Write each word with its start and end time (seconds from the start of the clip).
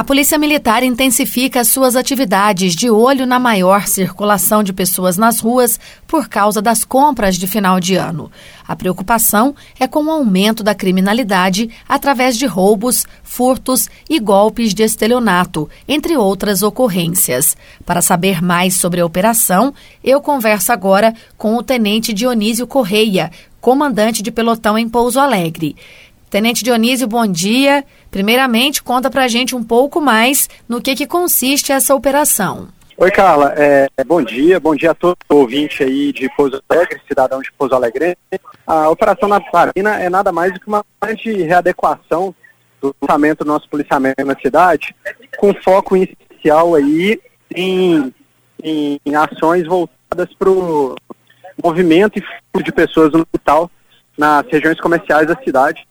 A 0.00 0.02
Polícia 0.10 0.38
Militar 0.38 0.82
intensifica 0.82 1.62
suas 1.62 1.94
atividades 1.94 2.74
de 2.74 2.88
olho 2.88 3.26
na 3.26 3.38
maior 3.38 3.86
circulação 3.86 4.62
de 4.62 4.72
pessoas 4.72 5.18
nas 5.18 5.40
ruas 5.40 5.78
por 6.06 6.26
causa 6.26 6.62
das 6.62 6.84
compras 6.84 7.36
de 7.36 7.46
final 7.46 7.78
de 7.78 7.96
ano. 7.96 8.32
A 8.66 8.74
preocupação 8.74 9.54
é 9.78 9.86
com 9.86 10.02
o 10.04 10.10
aumento 10.10 10.62
da 10.62 10.74
criminalidade 10.74 11.68
através 11.86 12.38
de 12.38 12.46
roubos, 12.46 13.04
furtos 13.22 13.90
e 14.08 14.18
golpes 14.18 14.72
de 14.72 14.82
estelionato, 14.82 15.68
entre 15.86 16.16
outras 16.16 16.62
ocorrências. 16.62 17.54
Para 17.84 18.00
saber 18.00 18.42
mais 18.42 18.76
sobre 18.76 19.02
a 19.02 19.06
operação, 19.06 19.74
eu 20.02 20.22
converso 20.22 20.72
agora 20.72 21.14
com 21.36 21.56
o 21.56 21.62
Tenente 21.62 22.14
Dionísio 22.14 22.66
Correia, 22.66 23.30
comandante 23.60 24.22
de 24.22 24.32
pelotão 24.32 24.78
em 24.78 24.88
Pouso 24.88 25.20
Alegre. 25.20 25.76
Tenente 26.30 26.62
Dionísio, 26.62 27.08
bom 27.08 27.26
dia. 27.26 27.84
Primeiramente, 28.10 28.82
conta 28.82 29.08
pra 29.08 29.28
gente 29.28 29.54
um 29.54 29.62
pouco 29.62 30.00
mais 30.00 30.48
no 30.68 30.80
que, 30.80 30.96
que 30.96 31.06
consiste 31.06 31.70
essa 31.70 31.94
operação. 31.94 32.68
Oi, 32.96 33.10
Carla. 33.10 33.54
É, 33.56 33.88
bom 34.04 34.20
dia. 34.20 34.58
Bom 34.58 34.74
dia 34.74 34.90
a 34.90 34.94
todo 34.94 35.16
ouvinte 35.28 35.82
aí 35.82 36.12
de 36.12 36.28
Pouso 36.36 36.60
Alegre, 36.68 37.00
cidadão 37.08 37.40
de 37.40 37.50
Pouso 37.52 37.74
Alegre. 37.74 38.18
A 38.66 38.90
operação 38.90 39.28
na 39.28 39.40
Farina 39.40 39.98
é 39.98 40.10
nada 40.10 40.32
mais 40.32 40.52
do 40.52 40.60
que 40.60 40.66
uma 40.66 40.84
grande 41.00 41.32
readequação 41.42 42.34
do 42.80 42.94
orçamento 43.00 43.44
do 43.44 43.48
nosso 43.48 43.68
policiamento 43.68 44.24
na 44.24 44.38
cidade, 44.38 44.94
com 45.38 45.54
foco 45.54 45.96
inicial 45.96 46.74
aí 46.74 47.20
em, 47.54 48.12
em, 48.62 49.00
em 49.04 49.14
ações 49.14 49.66
voltadas 49.66 50.34
para 50.38 50.50
o 50.50 50.96
movimento 51.62 52.18
e 52.18 52.22
fluxo 52.22 52.64
de 52.64 52.72
pessoas 52.72 53.12
no 53.12 53.20
hospital 53.20 53.70
nas 54.18 54.44
regiões 54.50 54.80
comerciais 54.80 55.26
da 55.26 55.36
cidade 55.42 55.86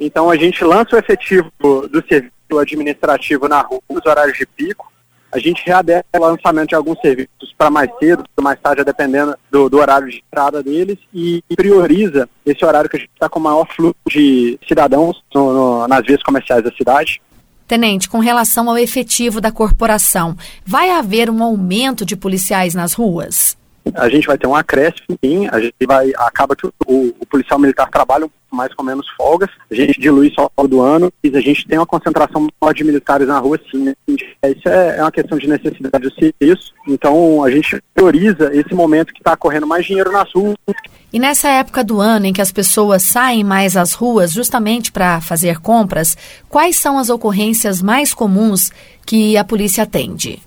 então 0.00 0.30
a 0.30 0.36
gente 0.36 0.64
lança 0.64 0.96
o 0.96 0.98
efetivo 0.98 1.52
do 1.60 2.02
serviço 2.08 2.58
administrativo 2.58 3.46
na 3.46 3.60
rua 3.60 3.80
nos 3.88 4.04
horários 4.06 4.38
de 4.38 4.46
pico. 4.46 4.90
A 5.30 5.38
gente 5.38 5.62
readequa 5.64 6.18
o 6.18 6.18
lançamento 6.18 6.70
de 6.70 6.74
alguns 6.74 6.98
serviços 7.00 7.54
para 7.56 7.70
mais 7.70 7.88
cedo, 8.00 8.24
mais 8.40 8.58
tarde, 8.58 8.82
dependendo 8.82 9.36
do, 9.48 9.68
do, 9.68 9.78
horário 9.78 10.08
de 10.08 10.24
entrada 10.26 10.60
deles, 10.60 10.98
e 11.14 11.44
prioriza 11.54 12.28
esse 12.44 12.64
horário 12.64 12.90
que 12.90 12.96
a 12.96 12.98
gente 12.98 13.12
está 13.12 13.28
com 13.28 13.38
maior 13.38 13.68
fluxo 13.76 13.94
de 14.08 14.58
cidadãos 14.66 15.22
no, 15.32 15.52
no, 15.52 15.86
nas 15.86 16.04
vias 16.04 16.22
comerciais 16.22 16.64
da 16.64 16.72
cidade. 16.72 17.22
Tenente, 17.68 18.08
com 18.08 18.18
relação 18.18 18.68
ao 18.68 18.76
efetivo 18.76 19.40
da 19.40 19.52
corporação, 19.52 20.36
vai 20.66 20.90
haver 20.90 21.30
um 21.30 21.44
aumento 21.44 22.04
de 22.04 22.16
policiais 22.16 22.74
nas 22.74 22.94
ruas? 22.94 23.56
A 23.94 24.08
gente 24.08 24.26
vai 24.26 24.38
ter 24.38 24.46
um 24.46 24.54
acréscimo, 24.54 25.18
sim. 25.24 25.48
A 25.50 25.60
gente 25.60 25.74
vai, 25.86 26.12
acaba 26.16 26.56
que 26.56 26.66
o, 26.66 26.72
o 26.86 27.26
policial 27.26 27.58
militar 27.58 27.88
trabalha 27.90 28.28
mais 28.50 28.74
com 28.74 28.82
menos 28.82 29.08
folgas. 29.16 29.48
A 29.70 29.74
gente 29.74 30.00
dilui 30.00 30.32
só 30.34 30.50
ao 30.56 30.66
do 30.66 30.80
ano 30.80 31.12
e 31.22 31.34
a 31.34 31.40
gente 31.40 31.66
tem 31.66 31.78
uma 31.78 31.86
concentração 31.86 32.48
maior 32.60 32.72
de 32.72 32.84
militares 32.84 33.26
na 33.26 33.38
rua, 33.38 33.58
sim. 33.70 33.84
Né? 33.84 33.94
Isso 34.08 34.68
é, 34.68 34.98
é 34.98 35.02
uma 35.02 35.12
questão 35.12 35.38
de 35.38 35.48
necessidade 35.48 36.08
do 36.08 36.14
serviço. 36.14 36.72
Então 36.88 37.42
a 37.44 37.50
gente 37.50 37.82
prioriza 37.94 38.50
esse 38.52 38.74
momento 38.74 39.12
que 39.12 39.20
está 39.20 39.36
correndo 39.36 39.66
mais 39.66 39.86
dinheiro 39.86 40.10
nas 40.10 40.32
ruas. 40.32 40.56
E 41.12 41.18
nessa 41.18 41.48
época 41.48 41.82
do 41.82 42.00
ano 42.00 42.26
em 42.26 42.32
que 42.32 42.40
as 42.40 42.52
pessoas 42.52 43.02
saem 43.02 43.42
mais 43.42 43.76
às 43.76 43.94
ruas 43.94 44.32
justamente 44.32 44.92
para 44.92 45.20
fazer 45.20 45.60
compras, 45.60 46.16
quais 46.48 46.76
são 46.76 46.98
as 46.98 47.10
ocorrências 47.10 47.82
mais 47.82 48.14
comuns 48.14 48.70
que 49.04 49.36
a 49.36 49.44
polícia 49.44 49.82
atende? 49.82 50.40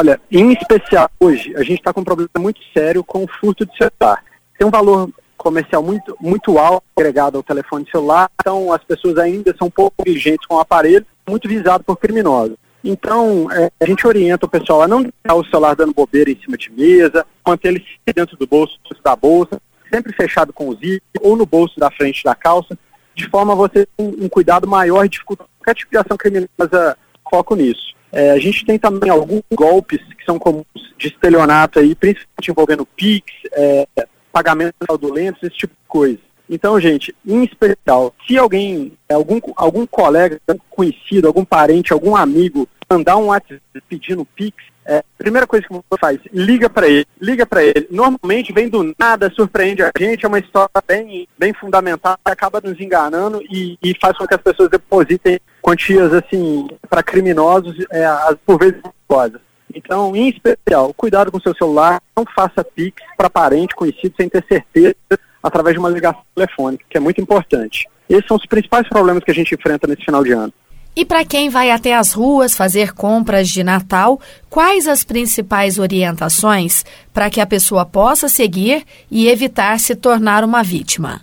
Olha, 0.00 0.20
em 0.30 0.52
especial 0.52 1.10
hoje, 1.18 1.52
a 1.56 1.62
gente 1.64 1.80
está 1.80 1.92
com 1.92 2.02
um 2.02 2.04
problema 2.04 2.30
muito 2.38 2.60
sério 2.72 3.02
com 3.02 3.24
o 3.24 3.28
furto 3.28 3.66
de 3.66 3.76
celular. 3.76 4.24
Tem 4.56 4.64
um 4.64 4.70
valor 4.70 5.10
comercial 5.36 5.82
muito, 5.82 6.16
muito 6.20 6.56
alto 6.56 6.84
agregado 6.96 7.36
ao 7.36 7.42
telefone 7.42 7.84
celular, 7.90 8.30
então 8.40 8.72
as 8.72 8.82
pessoas 8.84 9.18
ainda 9.18 9.52
são 9.58 9.68
pouco 9.68 10.04
vigentes 10.06 10.46
com 10.46 10.54
o 10.54 10.60
aparelho, 10.60 11.04
muito 11.28 11.48
visado 11.48 11.82
por 11.82 11.96
criminosos. 11.96 12.56
Então, 12.84 13.50
é, 13.50 13.72
a 13.80 13.84
gente 13.84 14.06
orienta 14.06 14.46
o 14.46 14.48
pessoal 14.48 14.82
a 14.82 14.88
não 14.88 15.02
deixar 15.02 15.34
o 15.34 15.44
celular 15.46 15.74
dando 15.74 15.92
bobeira 15.92 16.30
em 16.30 16.40
cima 16.40 16.56
de 16.56 16.70
mesa, 16.70 17.26
manter 17.44 17.68
ele 17.70 17.84
dentro 18.14 18.36
do 18.36 18.46
bolso 18.46 18.78
da 19.02 19.16
bolsa, 19.16 19.60
sempre 19.92 20.12
fechado 20.12 20.52
com 20.52 20.68
o 20.68 20.74
zíper 20.76 21.20
ou 21.22 21.36
no 21.36 21.44
bolso 21.44 21.74
da 21.80 21.90
frente 21.90 22.22
da 22.22 22.36
calça, 22.36 22.78
de 23.16 23.28
forma 23.28 23.52
a 23.52 23.56
você 23.56 23.84
ter 23.84 23.88
um, 23.98 24.26
um 24.26 24.28
cuidado 24.28 24.68
maior 24.68 25.04
e 25.04 25.08
dificultar 25.08 25.48
qualquer 25.58 25.74
tipo 25.74 25.90
de 25.90 25.98
ação 25.98 26.16
criminosa 26.16 26.96
foco 27.28 27.56
nisso. 27.56 27.97
É, 28.10 28.30
a 28.30 28.38
gente 28.38 28.64
tem 28.64 28.78
também 28.78 29.10
alguns 29.10 29.42
golpes 29.52 30.00
que 30.14 30.24
são 30.24 30.38
comuns 30.38 30.66
de 30.96 31.08
estelionato 31.08 31.78
aí, 31.78 31.94
principalmente 31.94 32.50
envolvendo 32.50 32.86
PIX, 32.86 33.24
é, 33.52 33.86
pagamento 34.32 34.74
fraudulentos, 34.84 35.42
esse 35.42 35.56
tipo 35.56 35.74
de 35.74 35.88
coisa. 35.88 36.18
Então, 36.48 36.80
gente, 36.80 37.14
em 37.26 37.44
especial, 37.44 38.14
se 38.26 38.38
alguém, 38.38 38.92
algum, 39.08 39.38
algum 39.54 39.86
colega, 39.86 40.40
algum 40.46 40.60
conhecido, 40.70 41.26
algum 41.26 41.44
parente, 41.44 41.92
algum 41.92 42.16
amigo 42.16 42.66
mandar 42.90 43.18
um 43.18 43.26
WhatsApp 43.26 43.60
pedindo 43.86 44.24
Pix, 44.24 44.56
é, 44.88 45.04
primeira 45.18 45.46
coisa 45.46 45.66
que 45.66 45.72
você 45.72 46.00
faz, 46.00 46.18
liga 46.32 46.70
para 46.70 46.88
ele, 46.88 47.06
liga 47.20 47.44
para 47.44 47.62
ele. 47.62 47.86
Normalmente 47.90 48.54
vem 48.54 48.70
do 48.70 48.94
nada, 48.98 49.30
surpreende 49.36 49.82
a 49.82 49.90
gente, 49.98 50.24
é 50.24 50.28
uma 50.28 50.38
história 50.38 50.70
bem, 50.86 51.28
bem 51.38 51.52
fundamental, 51.52 52.18
acaba 52.24 52.60
nos 52.62 52.80
enganando 52.80 53.42
e, 53.50 53.78
e 53.82 53.94
faz 54.00 54.16
com 54.16 54.26
que 54.26 54.34
as 54.34 54.40
pessoas 54.40 54.70
depositem 54.70 55.38
quantias 55.60 56.14
assim 56.14 56.66
para 56.88 57.02
criminosos, 57.02 57.76
é, 57.90 58.06
por 58.46 58.58
vezes 58.58 58.80
perigosas. 58.80 59.40
Então, 59.74 60.16
em 60.16 60.30
especial, 60.30 60.94
cuidado 60.94 61.30
com 61.30 61.36
o 61.36 61.42
seu 61.42 61.54
celular, 61.54 62.00
não 62.16 62.24
faça 62.34 62.64
Pix 62.64 63.02
para 63.16 63.28
parente, 63.28 63.76
conhecido, 63.76 64.14
sem 64.16 64.28
ter 64.28 64.42
certeza, 64.48 64.96
através 65.42 65.74
de 65.74 65.80
uma 65.80 65.90
ligação 65.90 66.22
telefônica, 66.34 66.84
que 66.88 66.96
é 66.96 67.00
muito 67.00 67.20
importante. 67.20 67.86
Esses 68.08 68.26
são 68.26 68.38
os 68.38 68.46
principais 68.46 68.88
problemas 68.88 69.22
que 69.22 69.30
a 69.30 69.34
gente 69.34 69.54
enfrenta 69.54 69.86
nesse 69.86 70.04
final 70.04 70.24
de 70.24 70.32
ano. 70.32 70.52
E 70.96 71.04
para 71.04 71.24
quem 71.24 71.48
vai 71.48 71.70
até 71.70 71.94
as 71.94 72.12
ruas 72.12 72.56
fazer 72.56 72.92
compras 72.92 73.48
de 73.48 73.62
Natal, 73.62 74.20
quais 74.50 74.88
as 74.88 75.04
principais 75.04 75.78
orientações 75.78 76.84
para 77.12 77.30
que 77.30 77.40
a 77.40 77.46
pessoa 77.46 77.86
possa 77.86 78.28
seguir 78.28 78.84
e 79.10 79.28
evitar 79.28 79.78
se 79.78 79.94
tornar 79.94 80.42
uma 80.42 80.62
vítima? 80.62 81.20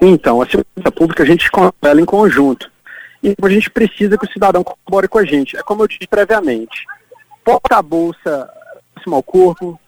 Então, 0.00 0.40
a 0.40 0.46
segurança 0.46 0.92
pública 0.94 1.24
a 1.24 1.26
gente 1.26 1.50
ela 1.82 2.00
em 2.00 2.04
conjunto. 2.04 2.70
E 3.20 3.34
a 3.42 3.48
gente 3.48 3.68
precisa 3.68 4.16
que 4.16 4.24
o 4.24 4.32
cidadão 4.32 4.62
colabore 4.62 5.08
com 5.08 5.18
a 5.18 5.24
gente. 5.24 5.56
É 5.56 5.62
como 5.62 5.82
eu 5.82 5.88
disse 5.88 6.06
previamente. 6.06 6.84
Bota 7.44 7.76
a 7.76 7.82
bolsa 7.82 8.48
próximo 9.08 9.16
ao 9.16 9.22
corpo, 9.22 9.80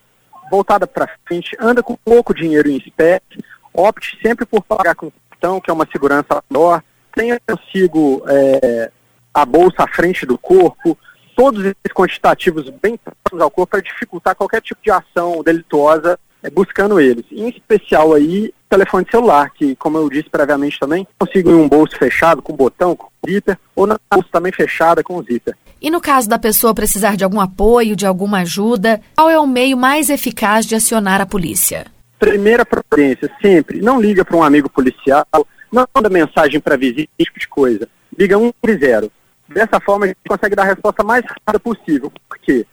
voltada 0.51 0.87
para 0.87 1.09
frente, 1.27 1.57
anda 1.61 1.83
com 1.83 1.97
pouco 1.97 2.35
dinheiro 2.35 2.69
em 2.69 2.77
espécie, 2.77 3.45
opte 3.73 4.19
sempre 4.23 4.47
por 4.47 4.63
pagar 4.63 4.95
com 4.95 5.13
cartão, 5.29 5.61
que 5.61 5.71
é 5.71 5.73
uma 5.73 5.87
segurança 5.91 6.43
maior, 6.49 6.83
tenha 7.15 7.39
consigo 7.47 8.23
é, 8.29 8.91
a 9.33 9.45
bolsa 9.45 9.85
à 9.85 9.89
frente 9.89 10.27
do 10.27 10.37
corpo, 10.37 10.97
todos 11.37 11.61
esses 11.61 11.95
quantitativos 11.95 12.69
bem 12.83 12.99
próximos 12.99 13.43
ao 13.43 13.51
corpo 13.51 13.71
para 13.73 13.83
dificultar 13.83 14.35
qualquer 14.35 14.61
tipo 14.61 14.81
de 14.83 14.91
ação 14.91 15.43
delituosa 15.43 16.19
é, 16.43 16.51
buscando 16.51 17.01
eles. 17.01 17.25
Em 17.31 17.49
especial 17.49 18.15
aí, 18.15 18.53
telefone 18.69 19.07
celular, 19.11 19.51
que 19.51 19.75
como 19.77 19.99
eu 19.99 20.09
disse 20.09 20.31
previamente 20.31 20.79
também, 20.79 21.07
consigo 21.19 21.51
em 21.51 21.55
um 21.55 21.69
bolso 21.69 21.97
fechado 21.97 22.41
com 22.41 22.55
botão, 22.55 22.97
com 22.97 23.09
zíper, 23.29 23.59
ou 23.75 23.87
na 23.87 23.99
bolsa 24.11 24.29
também 24.33 24.53
fechada 24.53 25.03
com 25.03 25.23
zíper. 25.23 25.55
E 25.81 25.91
no 25.91 26.01
caso 26.01 26.29
da 26.29 26.39
pessoa 26.39 26.75
precisar 26.75 27.17
de 27.17 27.25
algum 27.25 27.41
apoio, 27.41 27.97
de 27.97 28.07
alguma 28.07 28.41
ajuda, 28.41 29.01
qual 29.17 29.31
é 29.31 29.39
o 29.39 29.47
meio 29.47 29.77
mais 29.77 30.11
eficaz 30.11 30.67
de 30.67 30.75
acionar 30.75 31.21
a 31.21 31.27
polícia? 31.27 31.87
Primeira 32.19 32.67
providência, 32.67 33.31
sempre, 33.41 33.81
não 33.81 34.01
liga 34.01 34.25
para 34.25 34.37
um 34.37 34.43
amigo 34.43 34.69
policial, 34.69 35.27
não 35.73 35.87
manda 35.95 36.11
mensagem 36.11 36.61
para 36.61 36.77
vizinho, 36.77 37.09
esse 37.19 37.27
tipo 37.27 37.41
de 37.41 37.49
coisa. 37.49 37.89
Liga 38.19 38.39
130. 38.39 39.11
Dessa 39.51 39.81
forma, 39.81 40.05
a 40.05 40.09
gente 40.09 40.19
consegue 40.29 40.55
dar 40.55 40.63
a 40.63 40.67
resposta 40.67 41.03
mais 41.03 41.25
rápida 41.25 41.59
possível. 41.59 42.13
Porque 42.29 42.65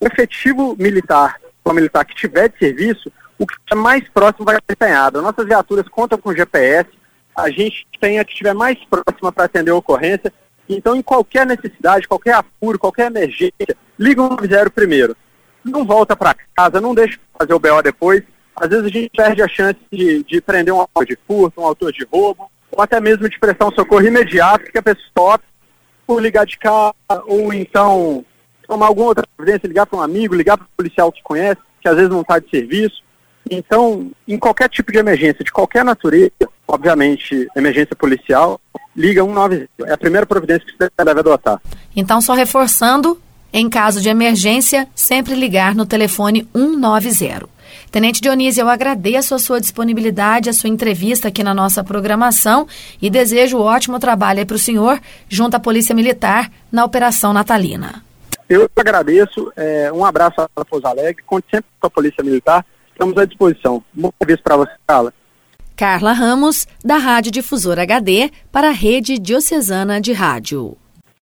o 0.00 0.06
efetivo 0.06 0.76
militar, 0.78 1.40
o 1.64 1.72
militar 1.72 2.04
que 2.04 2.14
tiver 2.14 2.48
de 2.48 2.58
serviço, 2.58 3.10
o 3.38 3.46
que 3.46 3.56
é 3.72 3.74
mais 3.74 4.08
próximo 4.08 4.44
vai 4.44 4.54
ser 4.54 4.72
empenhado. 4.72 5.20
Nossas 5.20 5.46
viaturas 5.46 5.88
contam 5.88 6.18
com 6.18 6.34
GPS, 6.34 6.88
a 7.36 7.50
gente 7.50 7.86
tem 8.00 8.20
a 8.20 8.24
que 8.24 8.32
estiver 8.32 8.54
mais 8.54 8.78
próxima 8.84 9.32
para 9.32 9.44
atender 9.44 9.72
a 9.72 9.76
ocorrência. 9.76 10.32
Então, 10.68 10.94
em 10.94 11.02
qualquer 11.02 11.44
necessidade, 11.44 12.06
qualquer 12.06 12.34
apuro, 12.34 12.78
qualquer 12.78 13.06
emergência, 13.06 13.76
liga 13.98 14.22
o 14.22 14.28
90 14.28 14.70
primeiro. 14.70 15.16
Não 15.64 15.84
volta 15.84 16.14
para 16.14 16.36
casa, 16.54 16.80
não 16.80 16.94
deixa 16.94 17.18
fazer 17.36 17.52
o 17.52 17.58
BO 17.58 17.82
depois. 17.82 18.22
Às 18.54 18.68
vezes 18.68 18.84
a 18.84 18.88
gente 18.88 19.10
perde 19.10 19.42
a 19.42 19.48
chance 19.48 19.78
de, 19.90 20.22
de 20.22 20.40
prender 20.40 20.72
um 20.72 20.80
autor 20.80 21.04
de 21.04 21.18
furto, 21.26 21.60
um 21.60 21.66
autor 21.66 21.92
de 21.92 22.04
roubo, 22.04 22.50
ou 22.70 22.82
até 22.82 23.00
mesmo 23.00 23.28
de 23.28 23.38
prestar 23.38 23.66
um 23.66 23.72
socorro 23.72 24.06
imediato, 24.06 24.70
que 24.70 24.78
a 24.78 24.82
pessoa 24.82 25.40
por 26.12 26.22
ligar 26.22 26.44
de 26.44 26.58
cá, 26.58 26.94
ou 27.26 27.54
então 27.54 28.22
tomar 28.68 28.86
alguma 28.86 29.08
outra 29.08 29.26
providência, 29.34 29.66
ligar 29.66 29.86
para 29.86 29.98
um 29.98 30.02
amigo, 30.02 30.34
ligar 30.34 30.58
para 30.58 30.66
um 30.66 30.76
policial 30.76 31.10
que 31.10 31.22
conhece, 31.22 31.58
que 31.80 31.88
às 31.88 31.96
vezes 31.96 32.10
não 32.10 32.20
está 32.20 32.38
de 32.38 32.50
serviço. 32.50 33.02
Então, 33.50 34.10
em 34.28 34.38
qualquer 34.38 34.68
tipo 34.68 34.92
de 34.92 34.98
emergência, 34.98 35.42
de 35.42 35.50
qualquer 35.50 35.82
natureza, 35.82 36.30
obviamente, 36.68 37.48
emergência 37.56 37.96
policial, 37.96 38.60
liga 38.94 39.22
190. 39.22 39.68
É 39.86 39.92
a 39.94 39.98
primeira 39.98 40.26
providência 40.26 40.66
que 40.66 40.76
você 40.76 40.90
deve 41.02 41.20
adotar. 41.20 41.60
Então, 41.96 42.20
só 42.20 42.34
reforçando, 42.34 43.18
em 43.52 43.68
caso 43.68 44.00
de 44.00 44.08
emergência, 44.08 44.88
sempre 44.94 45.34
ligar 45.34 45.74
no 45.74 45.84
telefone 45.84 46.48
190. 46.54 47.48
Tenente 47.90 48.22
Dionísio, 48.22 48.62
eu 48.62 48.68
agradeço 48.68 49.34
a 49.34 49.38
sua 49.38 49.60
disponibilidade, 49.60 50.48
a 50.48 50.52
sua 50.52 50.70
entrevista 50.70 51.28
aqui 51.28 51.42
na 51.42 51.52
nossa 51.52 51.84
programação 51.84 52.66
e 53.00 53.10
desejo 53.10 53.58
ótimo 53.58 53.98
trabalho 53.98 54.46
para 54.46 54.56
o 54.56 54.58
senhor 54.58 54.98
junto 55.28 55.56
à 55.56 55.60
Polícia 55.60 55.94
Militar 55.94 56.50
na 56.70 56.84
Operação 56.84 57.34
Natalina. 57.34 58.02
Eu 58.48 58.68
agradeço, 58.74 59.52
é, 59.56 59.92
um 59.92 60.04
abraço 60.04 60.40
a 60.40 60.64
Pouso 60.64 60.86
Alegre, 60.86 61.22
conte 61.26 61.46
sempre 61.50 61.66
com 61.78 61.86
a 61.86 61.90
Polícia 61.90 62.24
Militar, 62.24 62.64
estamos 62.90 63.16
à 63.18 63.24
disposição. 63.26 63.82
Um 63.96 64.02
bom 64.02 64.12
serviço 64.18 64.42
para 64.42 64.56
você, 64.56 64.72
Carla. 64.86 65.12
Carla 65.76 66.12
Ramos, 66.12 66.66
da 66.84 66.96
Rádio 66.96 67.32
Difusora 67.32 67.82
HD, 67.82 68.30
para 68.50 68.68
a 68.68 68.72
Rede 68.72 69.18
Diocesana 69.18 70.00
de 70.00 70.12
Rádio. 70.12 70.76